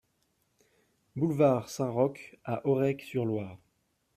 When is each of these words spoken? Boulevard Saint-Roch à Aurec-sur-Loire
Boulevard 1.15 1.69
Saint-Roch 1.69 2.35
à 2.43 2.65
Aurec-sur-Loire 2.67 3.59